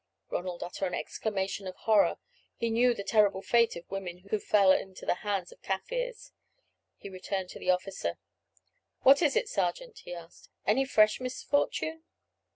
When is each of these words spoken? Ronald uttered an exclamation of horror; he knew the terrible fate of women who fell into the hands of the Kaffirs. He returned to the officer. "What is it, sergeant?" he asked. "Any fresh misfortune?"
Ronald 0.31 0.63
uttered 0.63 0.87
an 0.87 0.93
exclamation 0.95 1.67
of 1.67 1.75
horror; 1.75 2.17
he 2.57 2.71
knew 2.71 2.95
the 2.95 3.03
terrible 3.03 3.43
fate 3.43 3.75
of 3.75 3.87
women 3.91 4.25
who 4.31 4.39
fell 4.39 4.71
into 4.71 5.05
the 5.05 5.13
hands 5.21 5.51
of 5.51 5.61
the 5.61 5.67
Kaffirs. 5.67 6.31
He 6.97 7.07
returned 7.07 7.49
to 7.49 7.59
the 7.59 7.69
officer. 7.69 8.17
"What 9.03 9.21
is 9.21 9.35
it, 9.35 9.47
sergeant?" 9.47 9.99
he 9.99 10.15
asked. 10.15 10.49
"Any 10.65 10.85
fresh 10.85 11.21
misfortune?" 11.21 12.03